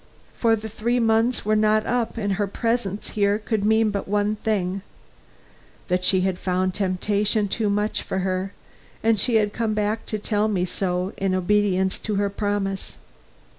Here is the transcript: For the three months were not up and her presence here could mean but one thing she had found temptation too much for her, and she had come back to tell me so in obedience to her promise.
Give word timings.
For 0.33 0.55
the 0.55 0.67
three 0.67 0.99
months 0.99 1.45
were 1.45 1.55
not 1.55 1.85
up 1.85 2.17
and 2.17 2.33
her 2.33 2.47
presence 2.47 3.09
here 3.09 3.37
could 3.37 3.63
mean 3.63 3.91
but 3.91 4.07
one 4.07 4.35
thing 4.37 4.81
she 6.01 6.21
had 6.21 6.39
found 6.39 6.73
temptation 6.73 7.47
too 7.47 7.69
much 7.69 8.01
for 8.01 8.17
her, 8.25 8.51
and 9.03 9.19
she 9.19 9.35
had 9.35 9.53
come 9.53 9.75
back 9.75 10.07
to 10.07 10.17
tell 10.17 10.47
me 10.47 10.65
so 10.65 11.13
in 11.17 11.35
obedience 11.35 11.99
to 11.99 12.15
her 12.15 12.31
promise. 12.31 12.97